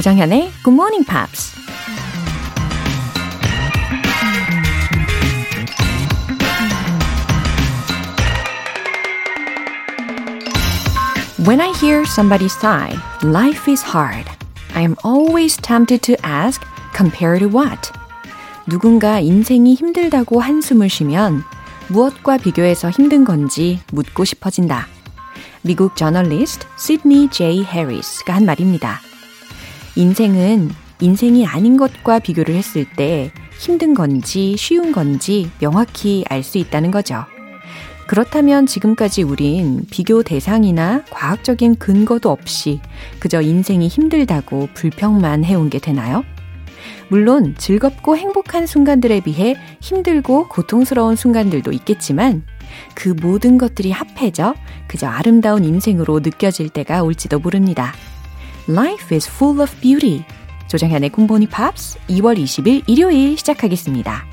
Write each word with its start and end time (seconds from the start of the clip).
조정현의 0.00 0.50
Good 0.64 0.70
Morning 0.70 1.04
Pops. 1.04 1.52
When 11.46 11.60
I 11.60 11.72
hear 11.78 12.04
somebody 12.06 12.46
sigh, 12.46 12.96
life 13.22 13.70
is 13.70 13.84
hard. 13.84 14.24
I 14.74 14.80
am 14.82 14.96
always 15.04 15.58
tempted 15.58 16.00
to 16.04 16.16
ask, 16.24 16.62
compared 16.96 17.40
to 17.40 17.50
what? 17.50 17.92
누군가 18.66 19.20
인생이 19.20 19.74
힘들다고 19.74 20.40
한숨을 20.40 20.88
쉬면 20.88 21.44
무엇과 21.88 22.38
비교해서 22.38 22.88
힘든 22.88 23.26
건지 23.26 23.80
묻고 23.92 24.24
싶어진다. 24.24 24.86
미국 25.60 25.94
저널리스트 25.94 26.66
시드니 26.78 27.28
제이 27.28 27.64
해리스가 27.64 28.32
한 28.34 28.46
말입니다. 28.46 29.09
인생은 29.96 30.70
인생이 31.00 31.46
아닌 31.46 31.76
것과 31.76 32.18
비교를 32.18 32.54
했을 32.54 32.84
때 32.96 33.30
힘든 33.58 33.94
건지 33.94 34.54
쉬운 34.56 34.92
건지 34.92 35.50
명확히 35.58 36.24
알 36.28 36.42
수 36.42 36.58
있다는 36.58 36.90
거죠. 36.90 37.24
그렇다면 38.06 38.66
지금까지 38.66 39.22
우린 39.22 39.84
비교 39.90 40.22
대상이나 40.22 41.04
과학적인 41.10 41.76
근거도 41.76 42.30
없이 42.30 42.80
그저 43.20 43.40
인생이 43.40 43.86
힘들다고 43.86 44.68
불평만 44.74 45.44
해온 45.44 45.70
게 45.70 45.78
되나요? 45.78 46.24
물론 47.08 47.54
즐겁고 47.56 48.16
행복한 48.16 48.66
순간들에 48.66 49.20
비해 49.20 49.54
힘들고 49.80 50.48
고통스러운 50.48 51.14
순간들도 51.16 51.72
있겠지만 51.72 52.42
그 52.94 53.14
모든 53.20 53.58
것들이 53.58 53.90
합해져 53.90 54.54
그저 54.88 55.06
아름다운 55.06 55.64
인생으로 55.64 56.20
느껴질 56.20 56.68
때가 56.68 57.02
올지도 57.02 57.38
모릅니다. 57.38 57.92
Life 58.68 59.14
is 59.14 59.28
full 59.28 59.60
of 59.60 59.74
beauty. 59.80 60.24
조정현의 60.68 61.10
콤보니 61.10 61.46
팝스 61.46 61.98
2월 62.08 62.38
20일 62.38 62.84
일요일 62.86 63.36
시작하겠습니다. 63.36 64.24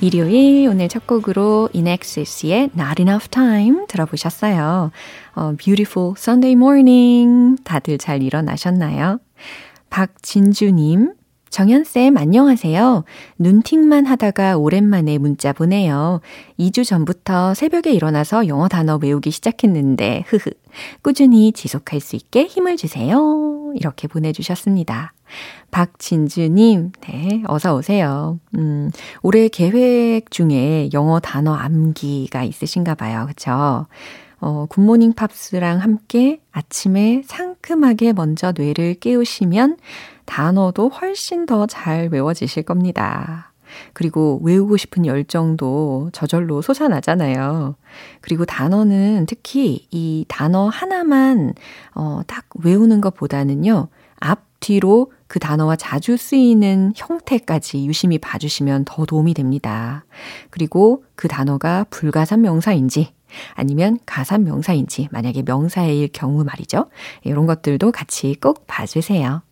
일요일 0.00 0.68
오늘 0.68 0.88
첫 0.88 1.06
곡으로 1.06 1.68
인엑시스의 1.72 2.70
Not 2.76 3.02
Enough 3.02 3.28
Time 3.30 3.86
들어보셨어요. 3.88 4.90
어, 5.34 5.54
Beautiful 5.58 6.14
Sunday 6.16 6.52
Morning 6.52 7.62
다들 7.64 7.98
잘 7.98 8.22
일어나셨나요? 8.22 9.20
박진주님 9.90 11.12
정현쌤, 11.50 12.16
안녕하세요. 12.16 13.04
눈팅만 13.38 14.06
하다가 14.06 14.58
오랜만에 14.58 15.18
문자 15.18 15.52
보내요. 15.52 16.20
2주 16.58 16.84
전부터 16.84 17.54
새벽에 17.54 17.92
일어나서 17.92 18.48
영어 18.48 18.68
단어 18.68 18.98
외우기 19.00 19.30
시작했는데, 19.30 20.24
흐흐. 20.26 20.50
꾸준히 21.02 21.52
지속할 21.52 22.00
수 22.00 22.16
있게 22.16 22.44
힘을 22.44 22.76
주세요. 22.76 23.72
이렇게 23.74 24.08
보내주셨습니다. 24.08 25.12
박진주님, 25.70 26.92
네, 27.02 27.42
어서 27.46 27.74
오세요. 27.74 28.38
음, 28.54 28.90
올해 29.22 29.48
계획 29.48 30.30
중에 30.30 30.90
영어 30.92 31.20
단어 31.20 31.54
암기가 31.54 32.44
있으신가 32.44 32.94
봐요. 32.94 33.26
그쵸? 33.28 33.86
어, 34.40 34.66
굿모닝 34.68 35.14
팝스랑 35.14 35.78
함께 35.78 36.40
아침에 36.52 37.22
상큼하게 37.26 38.12
먼저 38.12 38.52
뇌를 38.56 38.94
깨우시면 38.94 39.76
단어도 40.28 40.90
훨씬 40.90 41.46
더 41.46 41.66
잘 41.66 42.08
외워지실 42.12 42.62
겁니다. 42.62 43.52
그리고 43.92 44.40
외우고 44.42 44.76
싶은 44.76 45.04
열정도 45.04 46.10
저절로 46.12 46.62
솟아나잖아요. 46.62 47.74
그리고 48.20 48.44
단어는 48.44 49.26
특히 49.26 49.86
이 49.90 50.24
단어 50.28 50.68
하나만 50.68 51.54
어, 51.94 52.20
딱 52.26 52.44
외우는 52.62 53.00
것보다는요. 53.00 53.88
앞뒤로 54.20 55.12
그 55.26 55.38
단어와 55.38 55.76
자주 55.76 56.16
쓰이는 56.16 56.92
형태까지 56.96 57.86
유심히 57.86 58.18
봐주시면 58.18 58.84
더 58.84 59.04
도움이 59.04 59.34
됩니다. 59.34 60.04
그리고 60.50 61.04
그 61.14 61.28
단어가 61.28 61.84
불가산 61.90 62.40
명사인지 62.42 63.12
아니면 63.54 63.98
가산 64.06 64.44
명사인지 64.44 65.08
만약에 65.10 65.42
명사일 65.42 66.08
경우 66.12 66.44
말이죠. 66.44 66.86
이런 67.24 67.46
것들도 67.46 67.92
같이 67.92 68.34
꼭 68.40 68.66
봐주세요. 68.66 69.42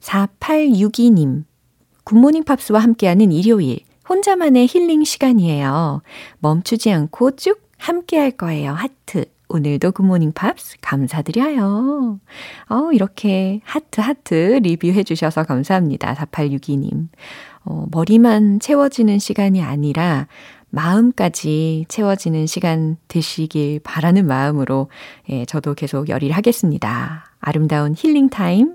4862님. 0.00 1.44
굿모닝 2.04 2.44
팝스와 2.44 2.80
함께하는 2.80 3.32
일요일. 3.32 3.80
혼자만의 4.08 4.66
힐링 4.66 5.04
시간이에요. 5.04 6.02
멈추지 6.38 6.92
않고 6.92 7.36
쭉 7.36 7.60
함께 7.78 8.18
할 8.18 8.30
거예요. 8.30 8.72
하트. 8.72 9.24
오늘도 9.48 9.92
굿모닝 9.92 10.32
팝스 10.32 10.78
감사드려요. 10.80 12.18
어, 12.68 12.92
이렇게 12.92 13.60
하트 13.64 14.00
하트 14.00 14.34
리뷰해 14.62 15.04
주셔서 15.04 15.44
감사합니다. 15.44 16.14
4862님. 16.14 17.08
어, 17.64 17.86
머리만 17.90 18.60
채워지는 18.60 19.18
시간이 19.18 19.62
아니라 19.62 20.26
마음까지 20.70 21.86
채워지는 21.88 22.46
시간 22.46 22.96
되시길 23.08 23.80
바라는 23.84 24.26
마음으로 24.26 24.90
예, 25.30 25.44
저도 25.44 25.74
계속 25.74 26.08
열일하겠습니다. 26.08 27.24
아름다운 27.38 27.94
힐링 27.96 28.28
타임 28.28 28.74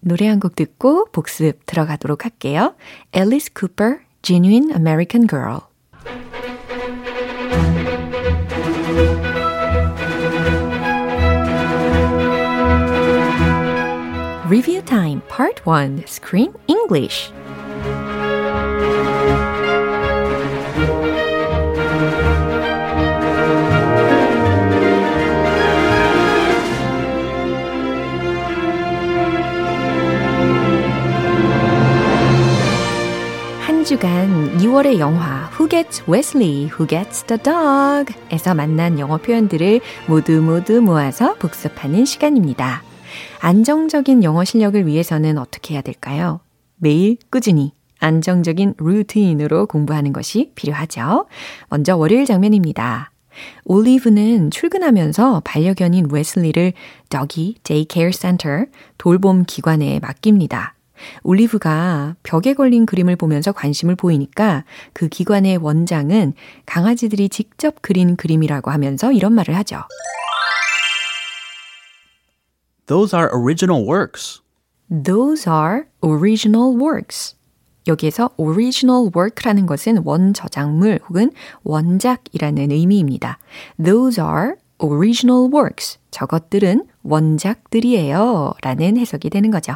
노래 0.00 0.26
한 0.28 0.40
곡 0.40 0.56
듣고 0.56 1.06
복습 1.12 1.66
들어가도록 1.66 2.24
할게요. 2.24 2.74
앨리스 3.12 3.52
쿠퍼, 3.52 3.98
Genuine 4.22 4.72
American 4.72 5.26
Girl 5.28 5.60
Review 14.48 14.82
Time 14.82 15.20
Part 15.28 15.62
1 15.64 16.04
Screen 16.06 16.52
English 16.66 17.32
주간 33.90 34.56
2월의 34.58 35.00
영화 35.00 35.50
Who 35.50 35.68
Gets 35.68 36.04
Wesley, 36.08 36.66
Who 36.66 36.86
Gets 36.86 37.24
the 37.24 37.42
Dog 37.42 38.14
에서 38.30 38.54
만난 38.54 39.00
영어 39.00 39.16
표현들을 39.16 39.80
모두 40.06 40.40
모두 40.40 40.80
모아서 40.80 41.34
복습하는 41.34 42.04
시간입니다. 42.04 42.84
안정적인 43.40 44.22
영어 44.22 44.44
실력을 44.44 44.86
위해서는 44.86 45.38
어떻게 45.38 45.74
해야 45.74 45.82
될까요? 45.82 46.38
매일 46.76 47.16
꾸준히 47.30 47.72
안정적인 47.98 48.74
루틴으로 48.78 49.66
공부하는 49.66 50.12
것이 50.12 50.52
필요하죠. 50.54 51.26
먼저 51.68 51.96
월요일 51.96 52.26
장면입니다. 52.26 53.10
올리브는 53.64 54.52
출근하면서 54.52 55.42
반려견인 55.44 56.10
웨슬리를 56.12 56.74
Doggy 57.08 57.56
Daycare 57.64 58.12
Center 58.12 58.66
돌봄 58.98 59.42
기관에 59.44 59.98
맡깁니다. 59.98 60.76
올리브가 61.22 62.16
벽에 62.22 62.54
걸린 62.54 62.86
그림을 62.86 63.16
보면서 63.16 63.52
관심을 63.52 63.96
보이니까 63.96 64.64
그 64.92 65.08
기관의 65.08 65.58
원장은 65.58 66.34
강아지들이 66.66 67.28
직접 67.28 67.82
그린 67.82 68.16
그림이라고 68.16 68.70
하면서 68.70 69.12
이런 69.12 69.32
말을 69.34 69.56
하죠. 69.56 69.82
Those 72.86 73.16
are 73.16 73.30
original 73.32 73.86
works. 73.86 74.40
Those 74.90 75.48
are 75.48 75.84
original 76.02 76.76
works. 76.76 77.36
여기에서 77.86 78.30
original 78.38 79.10
work라는 79.14 79.66
것은 79.66 80.02
원저작물 80.04 81.00
혹은 81.08 81.30
원작이라는 81.62 82.70
의미입니다. 82.70 83.38
Those 83.82 84.22
are 84.22 84.54
original 84.83 85.49
works. 85.53 85.97
저것들은 86.11 86.85
원작들이에요. 87.03 88.53
라는 88.61 88.97
해석이 88.97 89.29
되는 89.29 89.51
거죠. 89.51 89.75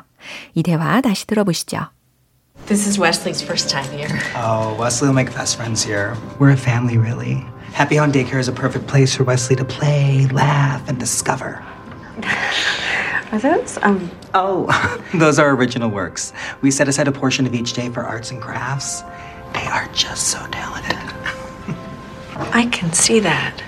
이 0.53 0.63
대화 0.63 1.01
다시 1.01 1.25
들어보시죠. 1.27 1.89
This 2.67 2.87
is 2.87 2.99
Wesley's 2.99 3.41
first 3.41 3.69
time 3.69 3.89
here. 3.91 4.09
Oh, 4.35 4.75
Wesley 4.79 5.07
will 5.09 5.15
make 5.15 5.29
fast 5.31 5.55
friends 5.55 5.81
here. 5.83 6.15
We're 6.39 6.51
a 6.51 6.57
family, 6.57 6.97
really. 6.97 7.43
Happy 7.73 7.95
Home 7.97 8.11
Daycare 8.11 8.39
is 8.39 8.49
a 8.49 8.51
perfect 8.53 8.87
place 8.87 9.15
for 9.15 9.23
Wesley 9.23 9.55
to 9.55 9.63
play, 9.63 10.27
laugh, 10.31 10.87
and 10.89 10.99
discover. 10.99 11.63
Are 13.31 13.39
those? 13.39 13.77
Um, 13.81 14.09
Oh, 14.33 14.67
those 15.13 15.39
are 15.39 15.49
original 15.55 15.89
works. 15.89 16.33
We 16.61 16.69
set 16.71 16.87
aside 16.87 17.07
a 17.07 17.11
portion 17.11 17.47
of 17.47 17.53
each 17.55 17.73
day 17.73 17.89
for 17.89 18.03
arts 18.03 18.29
and 18.31 18.41
crafts. 18.41 19.01
They 19.53 19.65
are 19.65 19.87
just 19.93 20.27
so 20.27 20.37
talented. 20.51 20.97
I 22.53 22.67
can 22.71 22.93
see 22.93 23.19
that. 23.21 23.61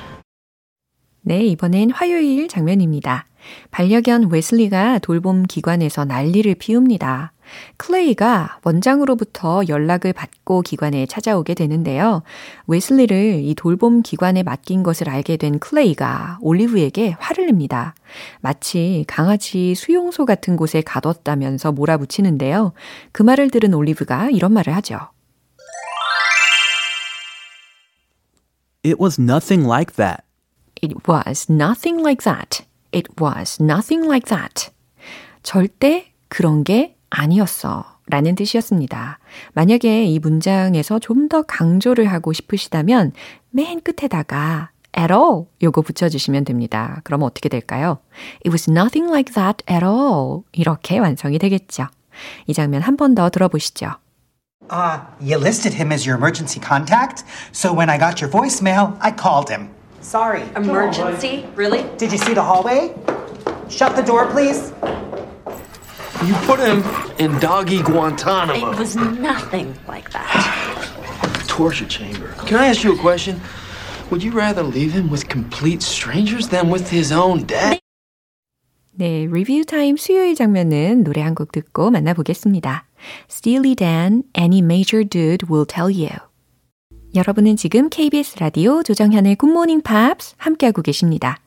네, 1.29 1.45
이번엔 1.45 1.91
화요일 1.91 2.47
장면입니다. 2.47 3.27
반려견 3.73 4.31
웨슬리가 4.31 5.01
돌봄 5.01 5.43
기관에서 5.43 6.05
난리를 6.05 6.55
피웁니다. 6.55 7.33
클레이가 7.79 8.61
원장으로부터 8.63 9.63
연락을 9.67 10.13
받고 10.13 10.63
기관에 10.63 11.05
찾아오게 11.07 11.55
되는데요. 11.55 12.23
웨슬리를 12.69 13.41
이 13.43 13.57
돌봄 13.57 14.03
기관에 14.03 14.45
맡긴 14.45 14.85
것을 14.85 15.11
알게 15.11 15.37
된 15.37 15.59
클레이가 15.59 16.39
올리브에게 16.43 17.17
화를 17.19 17.47
냅니다. 17.47 17.97
마치 18.41 19.05
강아지 19.09 19.75
수용소 19.75 20.27
같은 20.27 20.57
곳에 20.57 20.81
가뒀다면서 20.81 21.73
몰아붙이는데요. 21.73 22.73
그 23.11 23.25
말을 23.25 23.51
들은 23.51 23.75
올리브가 23.75 24.31
이런 24.31 24.53
말을 24.53 24.77
하죠. 24.77 25.01
It 28.85 29.03
was 29.03 29.21
nothing 29.21 29.67
like 29.69 29.97
that. 29.97 30.26
It 30.83 30.95
was 31.09 31.51
nothing 31.51 32.01
like 32.03 32.23
that. 32.25 32.65
It 32.93 33.09
was 33.21 33.63
nothing 33.63 34.07
like 34.07 34.29
that. 34.29 34.71
절대 35.43 36.13
그런 36.29 36.65
게 36.65 36.97
아니었어. 37.11 37.85
라는 38.09 38.35
뜻이었습니다. 38.37 39.19
만약에 39.55 40.05
이 40.05 40.19
문장에서 40.21 40.99
좀 41.01 41.29
더 41.29 41.43
강조를 41.43 42.07
하고 42.13 42.33
싶으시다면 42.33 43.13
맨 43.51 43.81
끝에다가 43.81 44.71
at 44.97 45.13
all 45.13 45.47
요거 45.63 45.83
붙여주시면 45.83 46.45
됩니다. 46.45 47.01
그럼 47.05 47.23
어떻게 47.23 47.49
될까요? 47.49 47.99
It 48.45 48.51
was 48.51 48.71
nothing 48.71 49.11
like 49.11 49.35
that 49.35 49.65
at 49.69 49.85
all. 49.85 50.43
이렇게 50.53 50.99
완성이 51.01 51.39
되겠죠. 51.41 51.89
이 52.47 52.55
장면 52.55 52.83
한 52.83 52.97
번 52.97 53.15
더 53.17 53.29
들어보시죠. 53.29 53.97
Uh, 54.71 55.01
you 55.21 55.37
listed 55.39 55.75
him 55.77 55.93
as 55.93 56.09
your 56.09 56.17
emergency 56.17 56.61
contact, 56.61 57.25
so 57.53 57.73
when 57.73 57.89
I 57.91 57.99
got 57.99 58.23
your 58.23 58.31
voicemail, 58.31 58.97
I 59.01 59.11
called 59.15 59.51
him. 59.53 59.69
Sorry. 60.02 60.44
Emergency? 60.56 61.46
Really? 61.56 61.84
Did 61.98 62.12
you 62.12 62.18
see 62.18 62.34
the 62.34 62.42
hallway? 62.44 62.94
Shut 63.70 63.96
the 63.96 64.02
door, 64.02 64.28
please. 64.28 64.74
You 66.26 66.34
put 66.46 66.60
him 66.60 66.84
in 67.20 67.38
doggy 67.40 67.82
Guantanamo. 67.82 68.72
It 68.72 68.78
was 68.78 68.96
nothing 68.96 69.74
like 69.88 70.12
that. 70.12 70.28
torture 71.48 71.86
chamber. 71.86 72.34
Can 72.48 72.58
I 72.58 72.68
ask 72.68 72.84
you 72.84 72.94
a 72.94 72.98
question? 72.98 73.40
Would 74.10 74.24
you 74.24 74.32
rather 74.32 74.64
leave 74.64 74.94
him 74.94 75.10
with 75.10 75.28
complete 75.28 75.82
strangers 75.84 76.48
than 76.48 76.70
with 76.72 76.90
his 76.90 77.12
own 77.12 77.46
dad? 77.46 77.80
네, 78.98 79.26
리뷰 79.28 79.64
타임 79.66 79.96
수요일 79.98 80.36
장면은 80.36 81.04
노래 81.04 81.22
한 81.22 81.34
곡 81.36 81.52
듣고 81.52 81.92
만나보겠습니다. 81.92 82.86
Steely 83.30 83.76
Dan, 83.76 84.24
Any 84.36 84.60
Major 84.62 85.04
Dude 85.04 85.50
Will 85.50 85.66
Tell 85.66 85.90
You. 85.90 86.25
여러분은 87.17 87.57
지금 87.57 87.89
KBS 87.89 88.41
라디오 88.41 88.83
조정현의 88.83 89.37
굿모닝 89.37 89.81
팝스 89.81 90.35
함께하고 90.37 90.83
계십니다. 90.83 91.39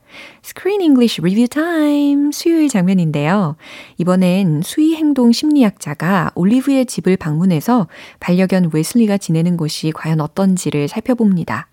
Screen 0.44 0.81
English 0.81 1.21
Review 1.21 1.48
Time 1.48 2.31
수요일 2.31 2.69
장면인데요. 2.69 3.56
이번엔 4.00 4.63
수의 4.63 4.95
행동 4.95 5.31
심리학자가 5.31 6.31
올리브의 6.33 6.88
집을 6.88 7.18
방문해서 7.18 7.88
반려견 8.19 8.71
웨슬리가 8.74 9.19
지내는 9.19 9.57
곳이 9.57 9.92
과연 9.94 10.21
어떤지를 10.21 10.88
살펴봅니다. 10.88 11.69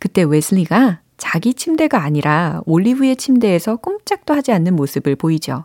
그때 0.00 0.24
웨슬리가 0.24 1.02
자기 1.16 1.54
침대가 1.54 2.02
아니라 2.02 2.62
올리브의 2.66 3.14
침대에서 3.14 3.76
꼼짝도 3.76 4.34
하지 4.34 4.50
않는 4.50 4.74
모습을 4.74 5.14
보이죠. 5.14 5.64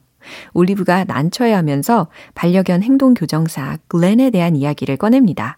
올리브가 0.53 1.05
난처해 1.05 1.51
하면서 1.51 2.09
반려견 2.35 2.83
행동 2.83 3.15
교정사 3.15 3.79
글렌에 3.87 4.29
대한 4.29 4.55
이야기를 4.55 4.97
꺼냅니다. 4.97 5.57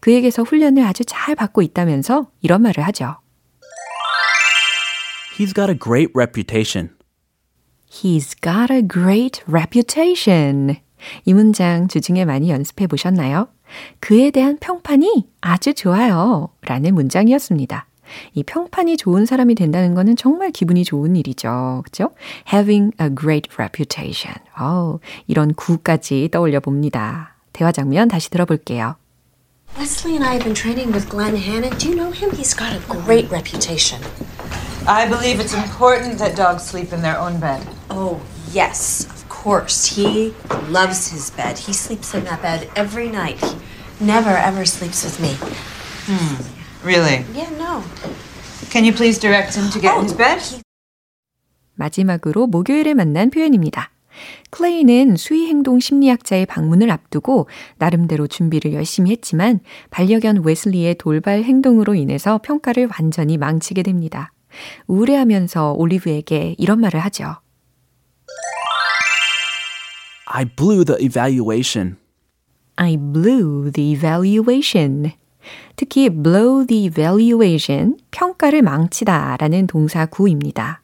그에게서 0.00 0.42
훈련을 0.42 0.82
아주 0.84 1.04
잘 1.04 1.34
받고 1.34 1.62
있다면서 1.62 2.30
이런 2.40 2.62
말을 2.62 2.84
하죠. 2.86 3.16
He's 5.38 5.54
got 5.54 5.70
a 5.70 5.78
great 5.78 6.12
reputation. 6.14 6.90
He's 7.90 8.34
got 8.40 8.72
a 8.72 8.82
great 8.86 9.42
reputation. 9.48 10.76
이 11.24 11.34
문장 11.34 11.88
주중에 11.88 12.24
많이 12.24 12.50
연습해 12.50 12.86
보셨나요? 12.86 13.48
그에 14.00 14.30
대한 14.30 14.58
평판이 14.58 15.28
아주 15.40 15.74
좋아요. 15.74 16.50
라는 16.62 16.94
문장이었습니다. 16.94 17.86
이 18.34 18.42
평판이 18.42 18.96
좋은 18.98 19.26
사람이 19.26 19.54
된다는 19.54 19.94
것은 19.94 20.16
정말 20.16 20.50
기분이 20.50 20.84
좋은 20.84 21.16
일이죠. 21.16 21.82
그죠? 21.84 22.10
Having 22.52 22.92
a 23.00 23.08
great 23.18 23.48
reputation. 23.54 24.36
어, 24.58 24.98
이런 25.26 25.54
구까지 25.54 26.28
떠올려 26.30 26.60
봅니다. 26.60 27.36
대화 27.52 27.72
장면 27.72 28.08
다시 28.08 28.30
들어볼게요. 28.30 28.96
Wesley 29.77 30.15
and 30.15 30.23
I 30.23 30.33
have 30.33 30.43
been 30.43 30.55
training 30.55 30.91
with 30.91 31.07
Glenn 31.09 31.35
Hannon. 31.35 31.77
Do 31.77 31.89
you 31.89 31.95
know 31.95 32.11
him? 32.11 32.31
He's 32.31 32.53
got 32.53 32.75
a 32.75 32.79
great 32.87 33.29
reputation. 33.29 34.01
I 34.87 35.07
believe 35.07 35.39
it's 35.39 35.53
important 35.53 36.17
that 36.19 36.35
dogs 36.35 36.63
sleep 36.63 36.93
in 36.93 37.01
their 37.01 37.17
own 37.17 37.39
bed. 37.39 37.65
Oh, 37.89 38.19
yes, 38.51 39.05
of 39.05 39.27
course. 39.29 39.85
He 39.85 40.33
loves 40.69 41.09
his 41.11 41.29
bed. 41.31 41.57
He 41.57 41.73
sleeps 41.73 42.13
in 42.13 42.23
that 42.25 42.41
bed 42.41 42.69
every 42.75 43.09
night. 43.09 43.39
He 43.43 44.05
never, 44.05 44.29
ever 44.29 44.65
sleeps 44.65 45.03
with 45.03 45.19
me. 45.21 45.35
Really? 46.83 47.25
Yeah, 47.33 47.49
no. 47.57 47.83
Can 48.69 48.83
you 48.83 48.93
please 48.93 49.19
direct 49.19 49.55
him 49.55 49.69
to 49.71 49.79
get 49.79 49.97
in 49.97 50.03
his 50.03 50.13
bed? 50.13 50.41
마지막으로 51.75 52.47
목요일에 52.47 52.93
만난 52.95 53.29
표현입니다. 53.29 53.91
클레이는 54.50 55.16
수의행동 55.16 55.80
심리학자의 55.80 56.46
방문을 56.46 56.90
앞두고 56.90 57.48
나름대로 57.78 58.26
준비를 58.26 58.72
열심히 58.72 59.10
했지만 59.12 59.60
반려견 59.90 60.44
웨슬리의 60.44 60.96
돌발 60.96 61.42
행동으로 61.42 61.94
인해서 61.94 62.38
평가를 62.38 62.88
완전히 62.98 63.38
망치게 63.38 63.82
됩니다. 63.82 64.32
우울해하면서 64.86 65.72
올리브에게 65.72 66.56
이런 66.58 66.80
말을 66.80 67.00
하죠. 67.00 67.36
I 70.26 70.44
blew 70.44 70.84
the 70.84 71.02
evaluation. 71.02 71.96
I 72.76 72.96
blew 72.96 73.70
the 73.70 73.92
evaluation. 73.92 75.12
특히 75.76 76.08
blow 76.08 76.66
the 76.66 76.84
evaluation, 76.84 77.96
평가를 78.10 78.62
망치다 78.62 79.36
라는 79.38 79.66
동사 79.66 80.06
구입니다. 80.06 80.81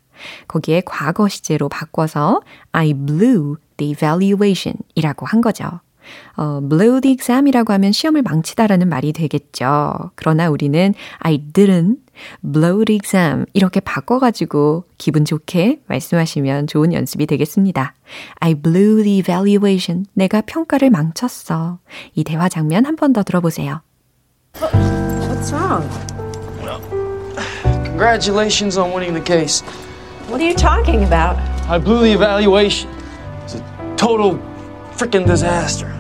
거기에 0.49 0.83
과거 0.85 1.29
시제로 1.29 1.69
바꿔서 1.69 2.41
I 2.73 2.93
blew 2.95 3.57
the 3.77 3.93
evaluation 3.93 4.77
이라고 4.95 5.27
한 5.27 5.41
거죠. 5.41 5.81
어, 6.39 6.61
blow 6.67 7.03
the 7.03 7.13
exam이라고 7.13 7.73
하면 7.75 7.93
시험을 7.93 8.23
망치다라는 8.23 8.89
말이 8.89 9.13
되겠죠. 9.13 10.11
그러나 10.15 10.49
우리는 10.49 10.95
I 11.19 11.39
didn't 11.53 11.99
blow 12.51 12.85
the 12.87 12.97
exam 12.97 13.45
이렇게 13.53 13.81
바꿔가지고 13.81 14.85
기분 14.97 15.27
좋게 15.27 15.83
말씀하시면 15.87 16.67
좋은 16.67 16.95
연습이 16.95 17.27
되겠습니다. 17.27 17.95
I 18.41 18.55
blew 18.55 19.03
the 19.03 19.19
evaluation. 19.19 20.07
내가 20.15 20.41
평가를 20.41 20.89
망쳤어. 20.91 21.79
이 22.15 22.25
대화 22.25 22.49
장면 22.49 22.87
한 22.87 22.97
번 22.97 23.13
더 23.13 23.23
들어보세요. 23.23 23.83
What's 24.55 25.53
wrong? 25.53 25.87
Congratulations 27.85 28.79
on 28.79 28.91
winning 28.93 29.13
the 29.13 29.23
case. 29.25 29.63
What 30.29 30.43
are 30.43 30.45
you 30.45 30.55
talking 30.55 31.05
about? 31.05 31.39
I 31.71 31.79
blew 31.79 32.01
the 32.03 32.13
evaluation. 32.13 32.91
It's 33.45 33.55
a 33.55 33.95
total 33.97 34.35
freaking 34.93 35.27
disaster. 35.27 35.91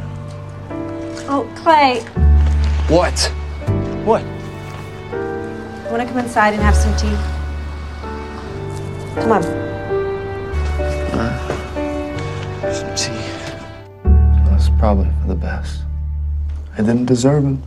Oh, 1.30 1.50
Clay, 1.56 2.00
What? 2.88 3.18
What? 4.04 4.22
want 5.90 6.02
to 6.02 6.08
come 6.08 6.18
inside 6.18 6.52
and 6.52 6.62
have 6.62 6.76
some 6.76 6.94
tea? 6.96 7.16
Come 9.18 9.32
on. 9.32 9.42
Some 12.70 12.94
tea. 12.94 14.50
That's 14.50 14.68
probably 14.78 15.10
for 15.22 15.28
the 15.28 15.34
best. 15.34 15.84
I 16.74 16.82
didn't 16.82 17.06
deserve 17.06 17.44
him. 17.44 17.62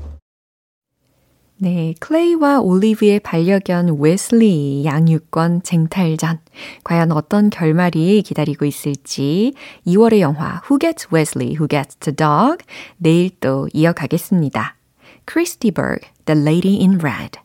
네, 1.63 1.93
클레이와 1.99 2.59
올리브의 2.61 3.19
반려견 3.19 3.99
웨슬리 3.99 4.83
양육권 4.83 5.61
쟁탈전. 5.61 6.39
과연 6.83 7.11
어떤 7.11 7.51
결말이 7.51 8.23
기다리고 8.23 8.65
있을지 8.65 9.53
2월의 9.85 10.21
영화 10.21 10.59
Who 10.65 10.79
Gets 10.79 11.09
Wesley, 11.13 11.51
Who 11.51 11.67
Gets 11.67 11.97
the 11.97 12.15
Dog 12.15 12.65
내일 12.97 13.29
또 13.39 13.69
이어가겠습니다. 13.73 14.75
크리스티 15.25 15.69
버그, 15.69 15.99
The 16.25 16.41
Lady 16.41 16.79
in 16.79 16.99
Red. 16.99 17.39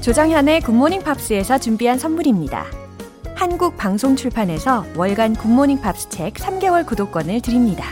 조정현의 0.00 0.62
굿모닝 0.62 1.02
팝스에서 1.02 1.58
준비한 1.58 1.98
선물입니다. 1.98 2.83
한국방송출판에서 3.36 4.86
월간 4.96 5.34
굿모닝 5.34 5.80
팝스 5.80 6.08
책 6.08 6.34
3개월 6.34 6.86
구독권을 6.86 7.40
드립니다. 7.40 7.84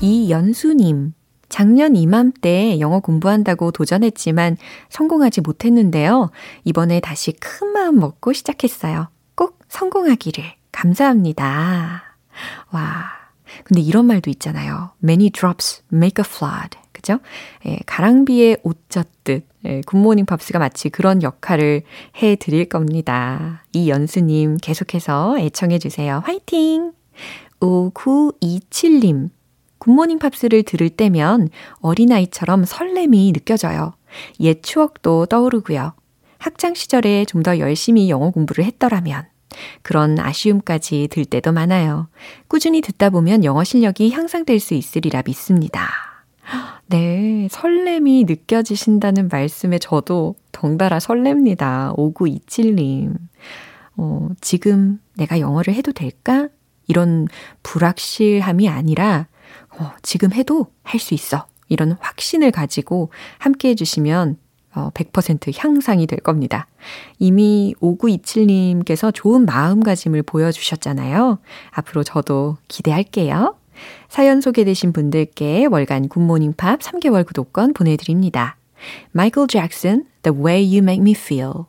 이연수님. 0.00 1.14
작년 1.48 1.96
이맘때 1.96 2.78
영어 2.80 3.00
공부한다고 3.00 3.70
도전했지만 3.72 4.56
성공하지 4.88 5.40
못했는데요. 5.40 6.30
이번에 6.64 7.00
다시 7.00 7.32
큰 7.32 7.68
마음 7.72 7.98
먹고 7.98 8.32
시작했어요. 8.32 9.08
꼭 9.34 9.58
성공하기를. 9.68 10.44
감사합니다. 10.72 12.02
와. 12.70 13.20
근데 13.64 13.80
이런 13.80 14.06
말도 14.06 14.30
있잖아요. 14.30 14.92
Many 15.02 15.30
drops 15.30 15.82
make 15.92 16.22
a 16.22 16.26
flood. 16.26 16.78
그죠? 17.00 17.18
예, 17.66 17.78
가랑비에 17.86 18.58
옷 18.62 18.88
젖듯. 18.90 19.46
예, 19.64 19.80
굿모닝 19.86 20.26
팝스가 20.26 20.58
마치 20.58 20.88
그런 20.90 21.22
역할을 21.22 21.82
해 22.22 22.36
드릴 22.36 22.66
겁니다. 22.68 23.64
이연수님 23.72 24.58
계속해서 24.58 25.38
애청해 25.38 25.78
주세요. 25.78 26.22
화이팅! 26.24 26.92
5927님. 27.60 29.30
굿모닝 29.78 30.18
팝스를 30.18 30.62
들을 30.62 30.90
때면 30.90 31.48
어린아이처럼 31.80 32.64
설렘이 32.64 33.32
느껴져요. 33.32 33.94
옛 34.40 34.62
추억도 34.62 35.26
떠오르고요. 35.26 35.94
학창 36.38 36.74
시절에 36.74 37.24
좀 37.24 37.42
더 37.42 37.58
열심히 37.58 38.10
영어 38.10 38.30
공부를 38.30 38.64
했더라면 38.64 39.26
그런 39.82 40.18
아쉬움까지 40.18 41.08
들 41.10 41.24
때도 41.24 41.52
많아요. 41.52 42.08
꾸준히 42.48 42.80
듣다 42.80 43.10
보면 43.10 43.44
영어 43.44 43.64
실력이 43.64 44.10
향상될 44.10 44.60
수 44.60 44.74
있으리라 44.74 45.22
믿습니다. 45.26 45.88
네, 46.90 47.46
설렘이 47.52 48.24
느껴지신다는 48.24 49.28
말씀에 49.30 49.78
저도 49.78 50.34
덩달아 50.50 50.98
설렙니다. 50.98 51.96
5927님. 51.96 53.14
어, 53.96 54.28
지금 54.40 54.98
내가 55.16 55.38
영어를 55.38 55.72
해도 55.74 55.92
될까? 55.92 56.48
이런 56.88 57.28
불확실함이 57.62 58.68
아니라 58.68 59.28
어, 59.78 59.92
지금 60.02 60.32
해도 60.32 60.66
할 60.82 60.98
수 60.98 61.14
있어. 61.14 61.46
이런 61.68 61.92
확신을 62.00 62.50
가지고 62.50 63.10
함께 63.38 63.68
해주시면 63.68 64.36
어, 64.74 64.90
100% 64.92 65.56
향상이 65.56 66.08
될 66.08 66.18
겁니다. 66.18 66.66
이미 67.20 67.72
5927님께서 67.80 69.14
좋은 69.14 69.46
마음가짐을 69.46 70.24
보여주셨잖아요. 70.24 71.38
앞으로 71.70 72.02
저도 72.02 72.56
기대할게요. 72.66 73.59
사연 74.08 74.40
소개되신 74.40 74.92
분들께 74.92 75.66
월간 75.66 76.08
굿모닝 76.08 76.54
팝 76.56 76.80
3개월 76.80 77.26
구독권 77.26 77.72
보내드립니다. 77.74 78.56
마이클 79.12 79.46
잭슨, 79.46 80.04
The 80.22 80.36
Way 80.36 80.78
You 80.78 80.82
Make 80.82 81.00
Me 81.00 81.12
Feel. 81.12 81.66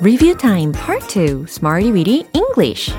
Review 0.00 0.34
Time 0.36 0.72
Part 0.72 1.08
2 1.08 1.46
Smarty 1.48 1.90
Weedy 1.90 2.24
English 2.32 2.90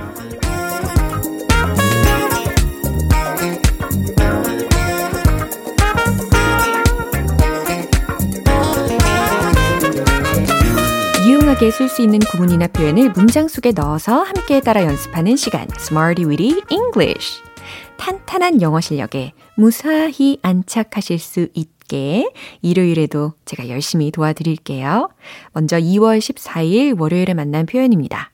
유용하게 11.59 11.71
쓸 11.71 11.89
수 11.89 12.01
있는 12.01 12.19
구문이나 12.19 12.67
표현을 12.67 13.11
문장 13.11 13.49
속에 13.49 13.73
넣어서 13.73 14.23
함께 14.23 14.61
따라 14.61 14.83
연습하는 14.83 15.35
시간 15.35 15.67
Smarty 15.77 16.25
Weedy 16.25 16.61
English 16.71 17.41
탄탄한 17.97 18.61
영어 18.61 18.79
실력에 18.79 19.33
무사히 19.55 20.39
안착하실 20.41 21.19
수 21.19 21.49
있게 21.53 22.31
일요일에도 22.61 23.33
제가 23.43 23.67
열심히 23.67 24.09
도와드릴게요. 24.09 25.09
먼저 25.51 25.77
2월 25.77 26.19
14일 26.19 26.99
월요일에 26.99 27.33
만난 27.33 27.65
표현입니다. 27.65 28.31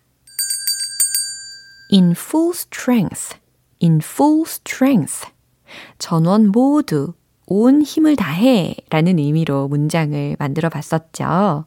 in 1.91 2.11
full 2.11 2.51
strength, 2.53 3.39
in 3.81 4.01
full 4.03 4.43
strength. 4.45 5.27
전원 5.97 6.51
모두 6.51 7.13
온 7.47 7.81
힘을 7.81 8.15
다해 8.15 8.75
라는 8.89 9.19
의미로 9.19 9.67
문장을 9.67 10.35
만들어 10.39 10.69
봤었죠. 10.69 11.65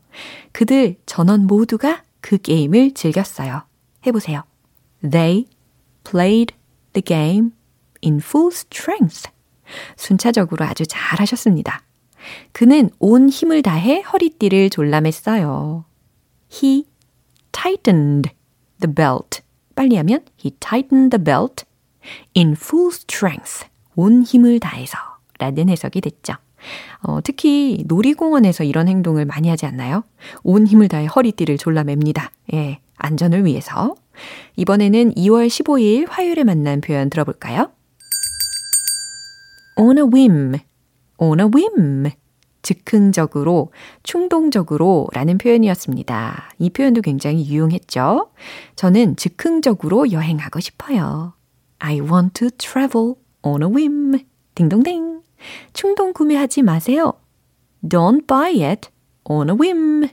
그들 0.52 0.96
전원 1.06 1.46
모두가 1.46 2.02
그 2.20 2.38
게임을 2.38 2.94
즐겼어요. 2.94 3.62
해보세요. 4.06 4.42
They 5.08 5.46
played 6.04 6.54
the 6.92 7.02
game 7.02 7.50
in 8.04 8.18
full 8.18 8.50
strength. 8.52 9.30
순차적으로 9.96 10.64
아주 10.64 10.84
잘 10.86 11.20
하셨습니다. 11.20 11.82
그는 12.52 12.90
온 12.98 13.28
힘을 13.28 13.62
다해 13.62 14.00
허리띠를 14.00 14.70
졸라맸어요. 14.70 15.84
He 16.52 16.84
tightened 17.52 18.30
the 18.80 18.92
belt. 18.92 19.42
빨리 19.74 19.96
하면 19.96 20.24
he 20.44 20.50
tightened 20.58 21.16
the 21.16 21.22
belt 21.22 21.64
in 22.36 22.52
full 22.52 22.90
strength. 22.92 23.66
온 23.94 24.22
힘을 24.22 24.58
다해서 24.60 25.07
라는 25.38 25.68
해석이 25.68 26.00
됐죠. 26.00 26.34
어, 27.02 27.20
특히 27.22 27.84
놀이공원에서 27.86 28.64
이런 28.64 28.88
행동을 28.88 29.24
많이 29.24 29.48
하지 29.48 29.66
않나요? 29.66 30.02
온 30.42 30.66
힘을 30.66 30.88
다해 30.88 31.06
허리띠를 31.06 31.56
졸라맵니다. 31.58 32.30
예, 32.54 32.80
안전을 32.96 33.44
위해서. 33.44 33.94
이번에는 34.56 35.14
2월 35.14 35.46
15일 35.46 36.06
화요일에 36.08 36.44
만난 36.44 36.80
표현 36.80 37.10
들어볼까요? 37.10 37.70
on 39.76 39.96
a 39.96 40.04
whim, 40.04 40.54
on 41.18 41.40
a 41.40 41.46
whim. 41.46 42.10
즉흥적으로, 42.60 43.72
충동적으로 44.02 45.08
라는 45.12 45.38
표현이었습니다. 45.38 46.50
이 46.58 46.70
표현도 46.70 47.02
굉장히 47.02 47.48
유용했죠? 47.48 48.30
저는 48.76 49.16
즉흥적으로 49.16 50.10
여행하고 50.10 50.60
싶어요. 50.60 51.34
I 51.78 52.00
want 52.00 52.32
to 52.34 52.50
travel 52.58 53.14
on 53.42 53.62
a 53.62 53.68
whim. 53.68 54.18
딩동댕. 54.56 55.17
충동 55.72 56.12
구매하지 56.12 56.62
마세요. 56.62 57.12
Don't 57.82 58.26
buy 58.26 58.62
it 58.62 58.88
on 59.24 59.50
a 59.50 59.56
whim. 59.58 60.08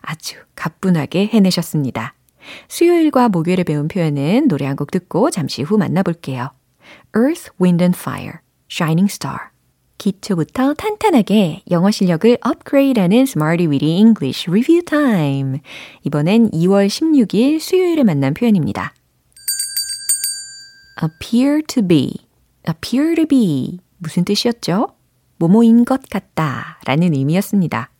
아주 0.00 0.36
가뿐하게 0.54 1.26
해내셨습니다. 1.32 2.14
수요일과 2.68 3.28
목요일에 3.28 3.64
배운 3.64 3.88
표현은 3.88 4.48
노래 4.48 4.66
한 4.66 4.76
곡 4.76 4.90
듣고 4.90 5.30
잠시 5.30 5.62
후 5.62 5.76
만나볼게요. 5.78 6.50
Earth, 7.16 7.50
Wind 7.60 7.82
and 7.82 7.98
Fire. 7.98 8.38
Shining 8.70 9.10
Star. 9.10 9.38
기초부터 9.98 10.74
탄탄하게 10.74 11.62
영어 11.70 11.90
실력을 11.90 12.38
업그레이드하는 12.40 13.18
Smarty 13.18 13.66
Weedy 13.66 13.98
English 13.98 14.48
Review 14.48 14.82
Time. 14.82 15.60
이번엔 16.04 16.50
2월 16.52 16.86
16일 16.86 17.60
수요일에 17.60 18.02
만난 18.02 18.32
표현입니다. 18.32 18.94
appear 21.02 21.62
to 21.66 21.82
be, 21.86 22.26
appear 22.68 23.14
to 23.14 23.26
be. 23.26 23.80
무슨 24.00 24.24
뜻이었죠? 24.24 24.88
모모인 25.38 25.84
것 25.84 26.02
같다 26.10 26.78
라는 26.84 27.14
의미였습니다. 27.14 27.90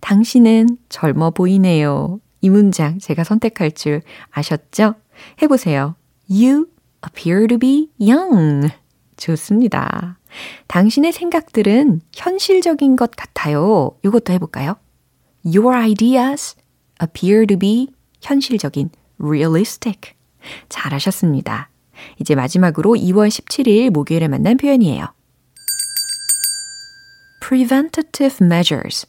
당신은 0.00 0.76
젊어 0.88 1.30
보이네요. 1.30 2.20
이 2.40 2.50
문장 2.50 2.98
제가 2.98 3.24
선택할 3.24 3.72
줄 3.72 4.02
아셨죠? 4.30 4.94
해보세요. 5.40 5.94
You 6.28 6.66
appear 7.06 7.46
to 7.46 7.58
be 7.58 7.88
young. 8.00 8.68
좋습니다. 9.16 10.18
당신의 10.66 11.12
생각들은 11.12 12.00
현실적인 12.12 12.96
것 12.96 13.12
같아요. 13.12 13.92
이것도 14.04 14.32
해볼까요? 14.34 14.76
Your 15.44 15.74
ideas 15.74 16.56
appear 17.02 17.46
to 17.46 17.58
be 17.58 17.88
현실적인, 18.20 18.90
realistic. 19.18 20.12
잘하셨습니다. 20.68 21.70
이제 22.20 22.34
마지막으로 22.34 22.90
2월 22.94 23.28
17일 23.28 23.90
목요일에 23.90 24.28
만난 24.28 24.56
표현이에요. 24.56 25.06
Preventative 27.46 28.40
measures, 28.40 29.06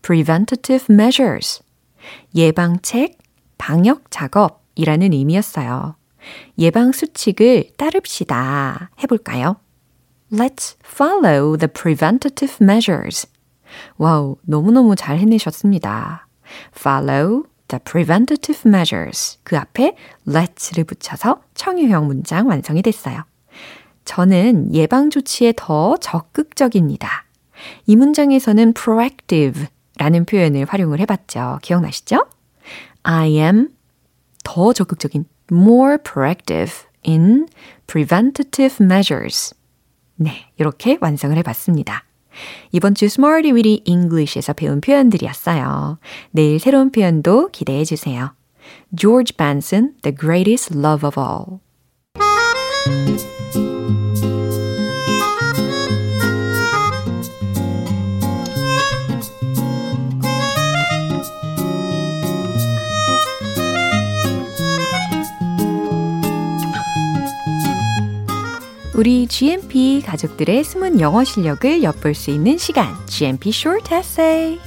preventative 0.00 0.86
measures. 0.88 1.62
예방책, 2.34 3.18
방역 3.58 4.10
작업이라는 4.10 5.12
의미였어요. 5.12 5.94
예방 6.58 6.92
수칙을 6.92 7.72
따릅시다. 7.76 8.90
해볼까요? 9.02 9.56
Let's 10.32 10.76
follow 10.82 11.58
the 11.58 11.68
preventative 11.70 12.56
measures. 12.62 13.28
와우, 13.98 14.36
너무너무 14.44 14.96
잘 14.96 15.18
해내셨습니다. 15.18 16.26
Follow 16.74 17.42
the 17.68 17.80
preventative 17.84 18.62
measures. 18.66 19.38
그 19.42 19.58
앞에 19.58 19.94
let's를 20.26 20.86
붙여서 20.86 21.42
청유형 21.52 22.06
문장 22.06 22.48
완성이 22.48 22.80
됐어요. 22.80 23.24
저는 24.06 24.74
예방 24.74 25.10
조치에 25.10 25.52
더 25.54 25.98
적극적입니다. 25.98 27.23
이 27.86 27.96
문장에서는 27.96 28.74
proactive 28.74 29.66
라는 29.98 30.24
표현을 30.24 30.66
활용을 30.68 31.00
해봤죠. 31.00 31.58
기억나시죠? 31.62 32.26
I 33.02 33.30
am 33.36 33.68
더 34.42 34.72
적극적인 34.72 35.24
more 35.52 35.98
proactive 35.98 36.86
in 37.06 37.48
preventative 37.86 38.84
measures. 38.84 39.54
네, 40.16 40.50
이렇게 40.58 40.98
완성을 41.00 41.36
해봤습니다. 41.36 42.04
이번 42.72 42.94
주 42.94 43.04
Smarty 43.06 43.52
Weedy 43.52 43.82
English에서 43.84 44.52
배운 44.52 44.80
표현들이었어요. 44.80 45.98
내일 46.30 46.58
새로운 46.58 46.90
표현도 46.90 47.50
기대해 47.50 47.84
주세요. 47.84 48.34
George 48.96 49.36
Benson, 49.36 49.94
The 50.02 50.16
Greatest 50.16 50.76
Love 50.76 51.06
of 51.06 51.20
All. 51.20 51.60
우리 68.96 69.26
GMP 69.26 70.02
가족들의 70.06 70.62
숨은 70.62 71.00
영어 71.00 71.24
실력을 71.24 71.82
엿볼 71.82 72.14
수 72.14 72.30
있는 72.30 72.56
시간, 72.58 72.94
GMP 73.06 73.50
Short 73.50 73.92
Essay. 73.92 74.60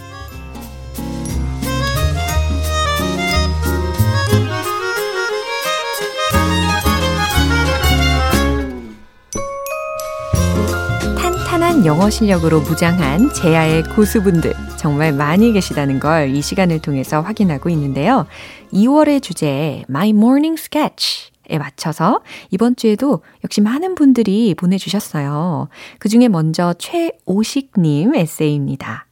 탄탄한 11.17 11.85
영어 11.85 12.09
실력으로 12.09 12.61
무장한 12.61 13.33
제아의 13.33 13.83
고수분들 13.95 14.53
정말 14.77 15.13
많이 15.13 15.51
계시다는 15.53 15.99
걸 15.99 16.29
이 16.29 16.41
시간을 16.41 16.79
통해서 16.81 17.21
확인하고 17.21 17.69
있는데요. 17.69 18.25
2월의 18.73 19.21
주제 19.21 19.83
My 19.89 20.09
Morning 20.09 20.59
Sketch 20.59 21.31
에 21.31 21.36
맞춰서 21.49 22.21
이번 22.51 22.75
주에도 22.75 23.23
역시 23.43 23.61
많은 23.61 23.95
분들이 23.95 24.53
보내주셨어요. 24.55 25.69
그 25.99 26.09
중에 26.09 26.27
먼저 26.27 26.73
최오식님 26.77 28.15
에세이입니다. 28.15 29.07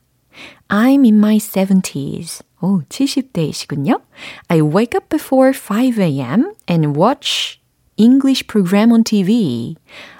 I'm 0.68 1.06
in 1.06 1.16
my 1.18 1.38
70s. 1.38 2.44
오, 2.62 2.82
70대이시군요. 2.90 4.02
I 4.48 4.62
wake 4.62 4.98
up 4.98 5.10
before 5.10 5.54
5 5.54 6.02
a.m. 6.02 6.54
and 6.70 7.00
watch 7.00 7.60
English 7.98 8.48
program 8.48 8.92
on 8.92 9.04
TV. 9.04 9.76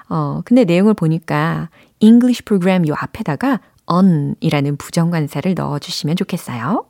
어, 0.08 0.42
근데 0.44 0.64
내용을 0.64 0.94
보니까 0.94 1.68
English 2.00 2.44
program 2.44 2.86
요 2.88 2.94
앞에다가 2.96 3.60
on이라는 3.86 4.76
부정관사를 4.76 5.54
넣어주시면 5.54 6.16
좋겠어요. 6.16 6.86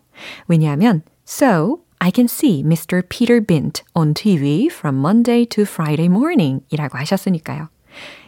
왜냐하면 0.48 1.02
so 1.26 1.78
I 2.06 2.12
can 2.14 2.28
see 2.28 2.62
Mr. 2.62 3.02
Peter 3.08 3.40
Bint 3.40 3.82
on 3.92 4.14
TV 4.14 4.70
from 4.70 4.98
Monday 4.98 5.44
to 5.46 5.64
Friday 5.64 6.06
morning 6.06 6.62
이라고 6.70 6.98
하셨으니까요. 6.98 7.68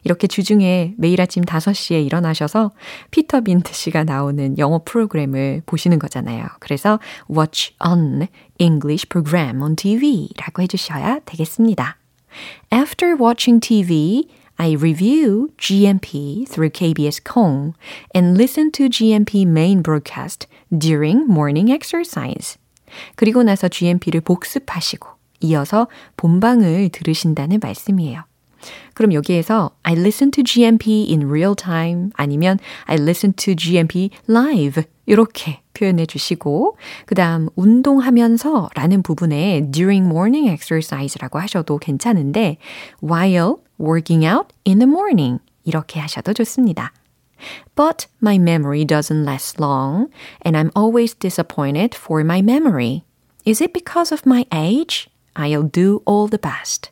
이렇게 0.03 0.27
주중에 0.27 0.95
매일 0.99 1.21
아침 1.21 1.45
5시에 1.45 2.05
일어나셔서 2.05 2.73
피터 3.13 3.43
빈트 3.43 3.73
씨가 3.73 4.03
나오는 4.03 4.59
영어 4.59 4.83
프로그램을 4.85 5.63
보시는 5.65 6.01
거잖아요. 6.01 6.45
그래서 6.59 6.99
watch 7.31 7.73
on 7.79 8.27
English 8.59 9.09
program 9.09 9.63
on 9.63 9.77
TV 9.77 10.31
라고 10.37 10.61
해주셔야 10.63 11.21
되겠습니다. 11.25 11.99
After 12.73 13.15
watching 13.15 13.61
TV, 13.61 14.27
I 14.57 14.75
review 14.75 15.51
GMP 15.57 16.47
through 16.51 16.73
KBS 16.73 17.23
Kong 17.23 17.75
and 18.13 18.37
listen 18.37 18.73
to 18.73 18.89
GMP 18.89 19.47
main 19.47 19.83
broadcast 19.83 20.49
during 20.77 21.29
morning 21.29 21.71
exercise. 21.71 22.59
그리고 23.17 23.43
나서 23.43 23.69
GMP를 23.69 24.21
복습하시고 24.21 25.09
이어서 25.41 25.89
본방을 26.17 26.91
들으신다는 26.91 27.61
말씀이에요. 27.63 28.25
그럼 28.95 29.13
여기에서 29.13 29.71
I 29.83 29.95
listen 29.95 30.31
to 30.33 30.43
GMP 30.43 31.07
in 31.11 31.29
real 31.29 31.55
time 31.55 32.11
아니면 32.15 32.59
I 32.87 32.97
listen 32.97 33.33
to 33.35 33.55
GMP 33.55 34.11
live 34.29 34.83
이렇게 35.07 35.61
표현해 35.75 36.07
주시고 36.07 36.77
그 37.07 37.15
다음 37.15 37.49
운동하면서 37.55 38.71
라는 38.75 39.03
부분에 39.03 39.71
during 39.71 40.09
morning 40.09 40.51
exercise라고 40.51 41.39
하셔도 41.39 41.79
괜찮은데 41.79 42.57
while 43.03 43.55
working 43.81 44.27
out 44.27 44.49
in 44.67 44.81
the 44.81 44.91
morning 44.91 45.41
이렇게 45.65 46.01
하셔도 46.01 46.33
좋습니다. 46.33 46.93
But 47.75 48.07
my 48.21 48.39
memory 48.39 48.85
doesn't 48.85 49.25
last 49.25 49.61
long, 49.61 50.09
and 50.43 50.57
I'm 50.57 50.71
always 50.75 51.15
disappointed 51.15 51.95
for 51.95 52.21
my 52.21 52.43
memory. 52.43 53.05
Is 53.45 53.63
it 53.63 53.73
because 53.73 54.13
of 54.13 54.27
my 54.27 54.47
age? 54.53 55.09
I'll 55.35 55.71
do 55.71 56.03
all 56.07 56.29
the 56.29 56.39
best. 56.39 56.91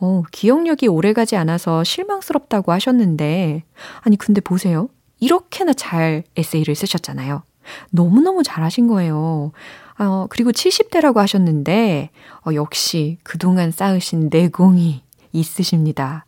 어, 0.00 0.22
기억력이 0.30 0.88
오래가지 0.88 1.36
않아서 1.36 1.84
실망스럽다고 1.84 2.72
하셨는데, 2.72 3.64
아니, 4.00 4.16
근데 4.16 4.40
보세요. 4.40 4.88
이렇게나 5.20 5.72
잘 5.72 6.24
에세이를 6.36 6.74
쓰셨잖아요. 6.74 7.42
너무너무 7.90 8.42
잘하신 8.42 8.88
거예요. 8.88 9.52
어, 9.98 10.26
그리고 10.28 10.50
70대라고 10.50 11.16
하셨는데, 11.16 12.10
어, 12.46 12.54
역시 12.54 13.18
그동안 13.22 13.70
쌓으신 13.70 14.28
내공이 14.30 15.02
있으십니다. 15.32 16.26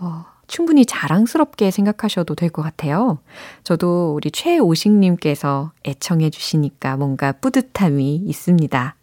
어, 0.00 0.24
충분히 0.48 0.84
자랑스럽게 0.86 1.70
생각하셔도 1.70 2.34
될 2.34 2.48
것 2.50 2.62
같아요. 2.62 3.18
저도 3.64 4.14
우리 4.14 4.30
최오식님께서 4.30 5.72
애청해 5.86 6.30
주시니까 6.30 6.96
뭔가 6.96 7.32
뿌듯함이 7.32 8.16
있습니다. 8.26 8.96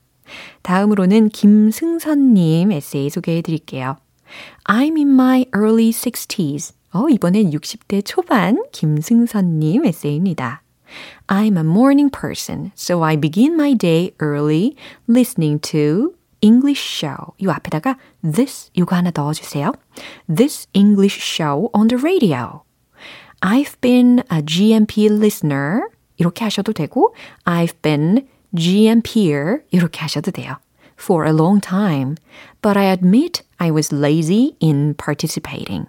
다음으로는 0.63 1.29
김승선님 1.29 2.71
에세이 2.71 3.10
소개해 3.12 3.41
드릴게요. 3.43 3.97
I'm 4.65 4.97
in 4.97 5.10
my 5.12 5.45
early 5.55 5.91
60s. 5.91 6.73
어, 6.93 7.08
이번엔 7.10 7.51
60대 7.51 8.01
초반 8.03 8.63
김승선님 8.71 9.86
에세이입니다. 9.86 10.63
I'm 11.27 11.58
a 11.58 11.63
morning 11.63 12.10
person, 12.10 12.71
so 12.75 13.03
I 13.03 13.17
begin 13.17 13.53
my 13.53 13.75
day 13.75 14.12
early 14.21 14.75
listening 15.08 15.60
to 15.71 16.14
English 16.45 16.81
show. 16.81 17.34
이 17.39 17.47
앞에다가 17.47 17.97
this 18.21 18.69
이거 18.73 18.95
하나 18.95 19.12
넣어주세요. 19.13 19.73
This 20.34 20.67
English 20.73 21.19
show 21.19 21.69
on 21.73 21.88
the 21.88 21.99
radio. 21.99 22.62
I've 23.41 23.79
been 23.81 24.21
a 24.31 24.43
GMP 24.45 25.08
listener. 25.08 25.88
이렇게 26.17 26.43
하셔도 26.43 26.71
되고 26.71 27.15
I've 27.45 27.81
been 27.81 28.27
GMPer 28.55 29.63
이렇게 29.71 30.01
하셔도 30.01 30.31
돼요. 30.31 30.58
For 30.99 31.27
a 31.27 31.34
long 31.34 31.60
time. 31.60 32.15
But 32.62 32.77
I 32.77 32.91
admit 32.91 33.43
I 33.58 33.71
was 33.71 33.93
lazy 33.93 34.55
in 34.62 34.93
participating. 34.97 35.88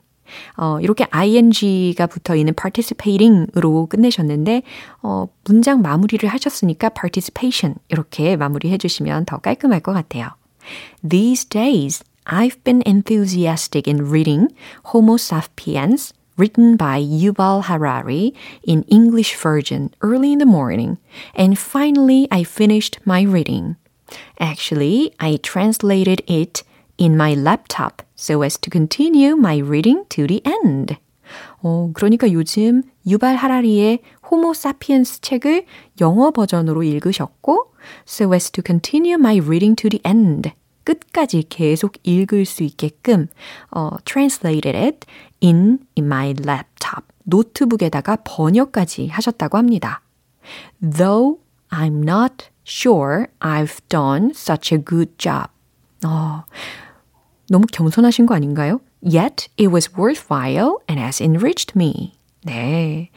어, 0.57 0.81
이렇게 0.81 1.07
ing가 1.11 2.07
붙어 2.07 2.35
있는 2.35 2.55
participating으로 2.55 3.87
끝내셨는데, 3.87 4.63
어, 5.03 5.29
문장 5.45 5.83
마무리를 5.83 6.29
하셨으니까 6.29 6.89
participation 6.91 7.77
이렇게 7.89 8.37
마무리해 8.37 8.79
주시면 8.79 9.27
더 9.27 9.39
깔끔할 9.39 9.81
것 9.81 9.93
같아요. 9.93 10.31
These 11.04 11.46
days, 11.46 12.04
I've 12.28 12.64
been 12.64 12.84
enthusiastic 12.86 13.88
in 13.88 14.10
reading 14.10 14.54
Homo 14.86 15.18
sapiens 15.18 16.14
written 16.38 16.78
by 16.78 17.02
Yuval 17.02 17.66
Harari 17.66 18.34
in 18.64 18.84
English 18.84 19.36
version 19.36 19.94
early 20.02 20.34
in 20.34 20.40
the 20.40 20.46
morning, 20.46 20.98
and 21.36 21.58
finally 21.58 22.28
I 22.32 22.44
finished 22.44 23.00
my 23.06 23.22
reading. 23.22 23.76
Actually, 24.40 25.14
I 25.20 25.38
translated 25.38 26.22
it 26.28 26.64
in 26.98 27.18
my 27.18 27.34
laptop 27.34 28.02
so 28.16 28.42
as 28.42 28.58
to 28.60 28.70
continue 28.70 29.36
my 29.36 29.58
reading 29.58 30.06
to 30.10 30.28
the 30.28 30.42
end. 30.46 30.98
어, 31.64 31.92
그러니까 31.94 32.32
요즘 32.32 32.84
유발 33.08 33.36
하라리의 33.36 34.00
호모 34.31 34.55
사피엔스 34.55 35.21
책을 35.21 35.67
영어 36.01 36.31
버전으로 36.31 36.83
읽으셨고 36.83 37.73
so 38.09 38.33
as 38.35 38.51
to 38.51 38.63
continue 38.65 39.15
my 39.15 39.39
reading 39.39 39.77
to 39.77 39.89
the 39.89 40.01
end. 40.05 40.53
끝까지 40.85 41.45
계속 41.49 41.95
읽을 42.05 42.45
수 42.45 42.63
있게끔 42.63 43.27
어, 43.71 43.91
translated 44.05 44.77
it 44.77 45.07
in, 45.43 45.81
in 45.99 46.07
my 46.07 46.31
laptop. 46.31 47.05
노트북에다가 47.25 48.19
번역까지 48.25 49.09
하셨다고 49.09 49.59
합니다. 49.59 50.03
Though 50.81 51.41
I'm 51.71 52.05
not 52.09 52.49
sure 52.65 53.27
I've 53.41 53.81
done 53.89 54.31
such 54.31 54.75
a 54.75 54.83
good 54.83 55.13
job. 55.19 55.49
어, 56.07 56.45
너무 57.49 57.67
겸손하신 57.67 58.27
거 58.27 58.35
아닌가요? 58.35 58.81
Yet 59.03 59.49
it 59.59 59.69
was 59.69 59.91
worthwhile 59.97 60.79
and 60.89 61.01
has 61.01 61.23
enriched 61.23 61.77
me. 61.77 62.15
네. 62.45 63.11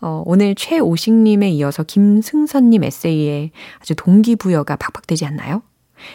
어, 0.00 0.22
오늘 0.26 0.54
최오식님에 0.54 1.50
이어서 1.50 1.82
김승선님 1.82 2.84
에세이에 2.84 3.50
아주 3.80 3.94
동기부여가 3.96 4.76
팍팍되지 4.76 5.24
않나요? 5.26 5.62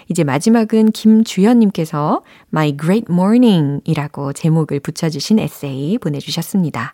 이제 0.08 0.24
마지막은 0.24 0.92
김주현님께서 0.92 2.24
My 2.54 2.78
Great 2.78 3.08
Morning 3.10 3.82
이라고 3.86 4.34
제목을 4.34 4.80
붙여주신 4.80 5.40
에세이 5.40 5.98
보내주셨습니다. 5.98 6.94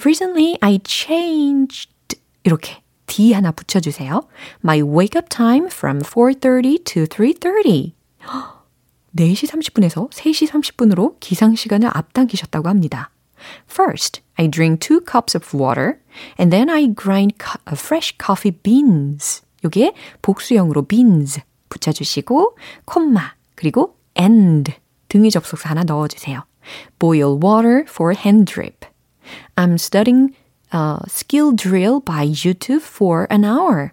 Recently 0.00 0.56
I 0.60 0.80
changed 0.86 1.90
이렇게 2.42 2.82
D 3.06 3.32
하나 3.32 3.52
붙여주세요. 3.52 4.22
My 4.62 4.82
wake 4.82 5.18
up 5.18 5.28
time 5.28 5.66
from 5.66 6.00
4.30 6.00 6.84
to 6.84 7.04
3.30. 7.04 7.92
4시 9.16 9.48
30분에서 9.48 10.10
3시 10.10 10.48
30분으로 10.48 11.16
기상 11.20 11.54
시간을 11.54 11.88
앞당기셨다고 11.92 12.68
합니다. 12.68 13.10
First, 13.70 14.22
I 14.37 14.47
drink 14.47 14.79
two 14.79 15.01
cups 15.01 15.35
of 15.35 15.53
water 15.53 15.99
and 16.37 16.51
then 16.51 16.69
I 16.69 16.87
grind 16.87 17.37
co- 17.37 17.59
fresh 17.75 18.15
coffee 18.17 18.51
beans. 18.51 19.41
요게 19.63 19.93
복수형으로 20.21 20.87
beans 20.87 21.41
붙여주시고 21.69 22.55
콤마 22.85 23.33
그리고 23.55 23.97
and 24.17 24.73
등위 25.09 25.29
접속사 25.31 25.69
하나 25.69 25.83
넣어주세요. 25.83 26.43
Boil 26.99 27.39
water 27.41 27.83
for 27.87 28.13
hand 28.13 28.45
drip. 28.45 28.85
I'm 29.55 29.77
studying 29.77 30.35
uh, 30.71 30.99
skill 31.07 31.51
drill 31.55 31.99
by 31.99 32.25
YouTube 32.25 32.81
for 32.81 33.27
an 33.29 33.43
hour. 33.43 33.91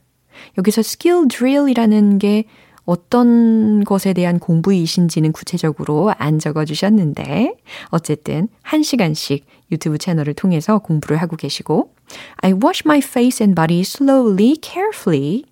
여기서 0.59 0.83
skill 0.83 1.27
drill이라는 1.29 2.19
게 2.19 2.45
어떤 2.86 3.84
것에 3.84 4.14
대한 4.14 4.40
공부이신지는 4.40 5.32
구체적으로 5.32 6.14
안 6.18 6.40
적어 6.40 6.66
주셨는데, 6.66 7.56
어쨌든 7.90 8.48
한 8.62 8.84
시간씩 8.84 9.46
유튜브 9.72 9.98
채널을 9.98 10.34
통해서 10.34 10.80
공부를 10.80 11.18
하고 11.18 11.36
계시고, 11.36 11.94
I 12.38 12.54
wash 12.54 12.84
my 12.86 13.00
face 13.00 13.44
and 13.44 13.56
body 13.56 13.82
slowly, 13.82 14.56
carefully. 14.62 15.44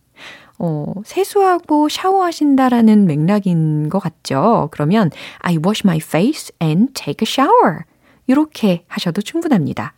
어, 0.58 0.94
세수하고 1.06 1.88
샤워하신다라는 1.88 3.06
맥락인 3.06 3.88
것 3.88 4.00
같죠? 4.00 4.68
그러면 4.72 5.10
I 5.40 5.58
wash 5.58 5.84
my 5.86 5.98
face 5.98 6.54
and 6.62 6.92
take 6.94 7.26
a 7.26 7.28
shower. 7.28 7.86
이렇게 8.28 8.84
하셔도 8.88 9.22
충분합니다. 9.22 9.94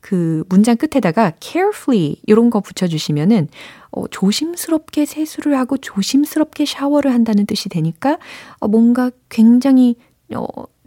그 0.00 0.44
문장 0.48 0.76
끝에다가 0.76 1.32
carefully 1.40 2.16
이런 2.26 2.50
거 2.50 2.60
붙여주시면은 2.60 3.48
어, 3.90 4.06
조심스럽게 4.08 5.06
세수를 5.06 5.56
하고 5.56 5.76
조심스럽게 5.76 6.66
샤워를 6.66 7.12
한다는 7.12 7.46
뜻이 7.46 7.68
되니까 7.68 8.18
어, 8.58 8.68
뭔가 8.68 9.10
굉장히 9.28 9.96
어, 10.34 10.46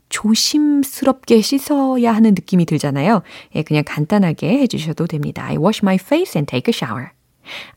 조심스럽게 0.10 1.42
씻어야 1.42 2.13
하는 2.13 2.32
느낌이 2.32 2.66
들잖아요. 2.66 3.24
예, 3.56 3.63
그냥 3.63 3.84
간단하게 3.86 4.60
해주셔도 4.60 5.08
됩니다. 5.08 5.46
I 5.46 5.58
wash 5.58 5.82
my 5.84 5.96
face 5.96 6.38
and 6.38 6.50
take 6.50 6.72
a 6.72 6.76
shower. 6.76 7.12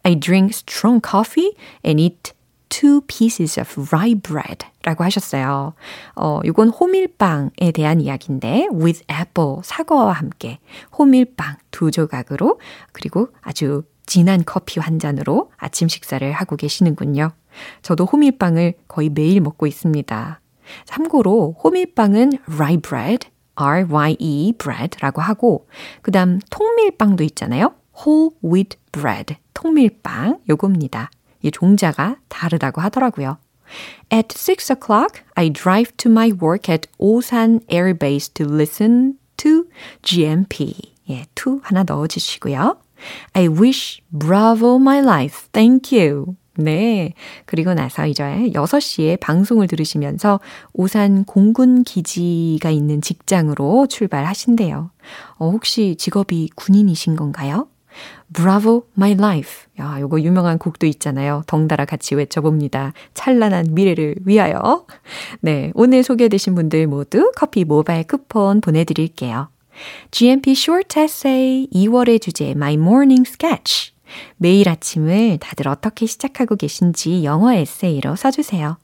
I 0.02 0.18
drink 0.18 0.50
strong 0.50 1.00
coffee 1.04 1.54
and 1.84 2.00
eat 2.00 2.32
two 2.70 3.02
pieces 3.02 3.60
of 3.60 3.94
rye 3.94 4.14
bread 4.14 4.66
라고 4.82 5.04
하셨어요. 5.04 5.74
어, 6.16 6.40
이건 6.44 6.70
호밀빵에 6.70 7.72
대한 7.74 8.00
이야기인데, 8.00 8.68
with 8.72 9.04
apple, 9.10 9.56
사과와 9.62 10.12
함께 10.12 10.58
호밀빵 10.98 11.56
두 11.70 11.90
조각으로, 11.90 12.58
그리고 12.92 13.28
아주 13.42 13.82
진한 14.06 14.42
커피 14.46 14.80
한 14.80 14.98
잔으로 14.98 15.52
아침 15.58 15.88
식사를 15.88 16.32
하고 16.32 16.56
계시는군요. 16.56 17.30
저도 17.82 18.06
호밀빵을 18.06 18.74
거의 18.88 19.10
매일 19.10 19.40
먹고 19.42 19.66
있습니다. 19.66 20.40
참고로 20.86 21.56
호밀빵은 21.62 22.32
rye 22.48 22.78
bread, 22.78 23.28
R-Y-E 23.56 24.54
bread라고 24.56 25.20
하고, 25.20 25.68
그 26.00 26.10
다음 26.10 26.38
통밀빵도 26.50 27.22
있잖아요. 27.24 27.74
whole 27.98 28.30
wheat 28.42 28.78
bread, 28.92 29.36
통밀빵, 29.52 30.38
요겁니다. 30.48 31.10
이 31.42 31.50
종자가 31.50 32.16
다르다고 32.28 32.80
하더라고요. 32.80 33.38
At 34.12 34.34
6 34.36 34.70
o'clock, 34.70 35.22
I 35.34 35.50
drive 35.50 35.96
to 35.98 36.10
my 36.10 36.32
work 36.32 36.72
at 36.72 36.88
오산 36.98 37.60
Air 37.70 37.96
Base 37.96 38.32
to 38.34 38.46
listen 38.46 39.14
to 39.36 39.64
GMP. 40.02 40.74
예, 41.08 41.24
to 41.34 41.60
하나 41.62 41.84
넣어주시고요. 41.84 42.76
I 43.32 43.48
wish 43.48 44.02
bravo 44.10 44.76
my 44.76 44.98
life. 44.98 45.48
Thank 45.52 45.96
you. 45.98 46.36
네. 46.56 47.14
그리고 47.46 47.72
나서 47.74 48.06
이제 48.06 48.22
6시에 48.22 49.18
방송을 49.20 49.66
들으시면서 49.66 50.40
오산 50.74 51.24
공군 51.24 51.84
기지가 51.84 52.70
있는 52.70 53.00
직장으로 53.00 53.86
출발하신대요. 53.86 54.90
어, 55.38 55.50
혹시 55.50 55.96
직업이 55.96 56.50
군인이신 56.54 57.16
건가요? 57.16 57.68
Bravo 58.32 58.84
My 58.96 59.12
Life. 59.12 59.66
야, 59.80 59.98
요거 60.00 60.20
유명한 60.20 60.58
곡도 60.58 60.86
있잖아요. 60.86 61.42
덩달아 61.46 61.84
같이 61.84 62.14
외쳐봅니다. 62.14 62.92
찬란한 63.14 63.68
미래를 63.70 64.16
위하여. 64.24 64.86
네, 65.40 65.72
오늘 65.74 66.02
소개되신 66.02 66.54
분들 66.54 66.86
모두 66.86 67.32
커피 67.34 67.64
모바일 67.64 68.04
쿠폰 68.04 68.60
보내드릴게요. 68.60 69.48
GMP 70.10 70.52
Short 70.52 71.00
Essay 71.00 71.66
2월의 71.72 72.20
주제 72.20 72.50
My 72.50 72.74
Morning 72.74 73.24
Sketch. 73.26 73.92
매일 74.36 74.68
아침을 74.68 75.38
다들 75.38 75.68
어떻게 75.68 76.06
시작하고 76.06 76.56
계신지 76.56 77.24
영어 77.24 77.52
에세이로 77.52 78.16
써주세요. 78.16 78.78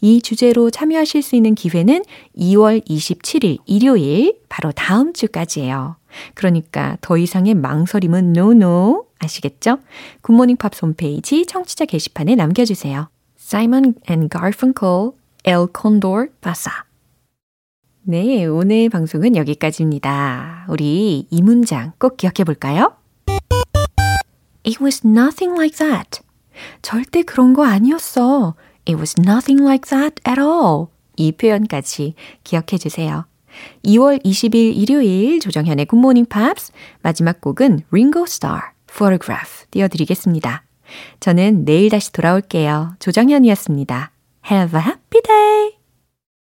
이 0.00 0.22
주제로 0.22 0.70
참여하실 0.70 1.22
수 1.22 1.36
있는 1.36 1.54
기회는 1.54 2.04
2월 2.36 2.86
27일 2.86 3.58
일요일 3.66 4.38
바로 4.48 4.72
다음 4.72 5.12
주까지예요. 5.12 5.96
그러니까 6.34 6.96
더 7.00 7.16
이상의 7.16 7.54
망설임은 7.54 8.36
no 8.36 8.52
no 8.52 9.04
아시겠죠? 9.18 9.78
굿모닝 10.22 10.56
팝스 10.56 10.84
홈페이지 10.84 11.46
청취자 11.46 11.86
게시판에 11.86 12.34
남겨주세요. 12.34 13.08
Simon 13.38 13.94
and 14.08 14.28
Garfunkel, 14.30 15.12
El 15.44 15.66
Condor 15.78 16.28
Pasa. 16.40 16.72
네, 18.04 18.46
오늘 18.46 18.88
방송은 18.88 19.36
여기까지입니다. 19.36 20.66
우리 20.68 21.26
이 21.30 21.42
문장 21.42 21.92
꼭 21.98 22.16
기억해 22.16 22.44
볼까요? 22.44 22.96
It 24.64 24.82
was 24.82 25.06
nothing 25.06 25.54
like 25.58 25.76
that. 25.78 26.20
절대 26.82 27.22
그런 27.22 27.52
거 27.54 27.64
아니었어. 27.64 28.54
It 28.86 28.96
was 28.96 29.14
nothing 29.18 29.62
like 29.62 29.88
that 29.90 30.16
at 30.26 30.40
all. 30.40 30.86
이 31.16 31.32
표현까지 31.32 32.14
기억해 32.44 32.78
주세요. 32.78 33.26
2월 33.84 34.24
20일 34.24 34.76
일요일 34.76 35.40
조정현의 35.40 35.86
굿모닝 35.86 36.26
팝스 36.26 36.72
마지막 37.02 37.40
곡은 37.40 37.82
링고 37.90 38.26
스타 38.26 38.74
Photograph 38.86 39.66
띄워드리겠습니다. 39.70 40.64
저는 41.20 41.64
내일 41.64 41.90
다시 41.90 42.12
돌아올게요. 42.12 42.96
조정현이었습니다. 42.98 44.12
Have 44.50 44.78
a 44.78 44.84
happy 44.84 45.22
day! 45.22 45.81